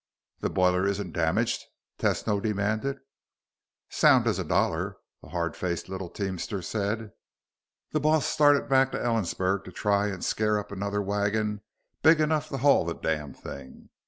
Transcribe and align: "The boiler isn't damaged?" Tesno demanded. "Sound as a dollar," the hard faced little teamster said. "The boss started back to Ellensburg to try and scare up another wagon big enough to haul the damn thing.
"The 0.39 0.49
boiler 0.49 0.87
isn't 0.87 1.13
damaged?" 1.13 1.63
Tesno 1.99 2.41
demanded. 2.41 3.01
"Sound 3.89 4.25
as 4.25 4.39
a 4.39 4.43
dollar," 4.43 4.97
the 5.21 5.29
hard 5.29 5.55
faced 5.55 5.89
little 5.89 6.09
teamster 6.09 6.63
said. 6.63 7.11
"The 7.91 7.99
boss 7.99 8.25
started 8.25 8.67
back 8.67 8.91
to 8.93 8.97
Ellensburg 8.99 9.63
to 9.65 9.71
try 9.71 10.07
and 10.07 10.25
scare 10.25 10.57
up 10.57 10.71
another 10.71 11.03
wagon 11.03 11.61
big 12.01 12.19
enough 12.19 12.49
to 12.49 12.57
haul 12.57 12.83
the 12.83 12.95
damn 12.95 13.35
thing. 13.35 13.89